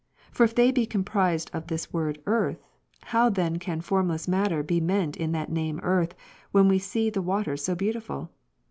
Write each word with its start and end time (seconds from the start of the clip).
For 0.31 0.45
if 0.45 0.55
they 0.55 0.71
be 0.71 0.87
comprised 0.87 1.51
in 1.53 1.63
this 1.67 1.93
word 1.93 2.23
earth; 2.25 2.63
how 3.03 3.29
then 3.29 3.59
can 3.59 3.81
formless 3.81 4.27
matter 4.27 4.63
be 4.63 4.81
meant 4.81 5.15
in 5.15 5.31
that 5.33 5.51
name 5.51 5.77
of 5.77 5.85
earth, 5.85 6.15
when 6.51 6.67
we 6.67 6.79
see 6.79 7.11
the 7.11 7.21
waters 7.21 7.63
so 7.63 7.75
beautiful? 7.75 8.31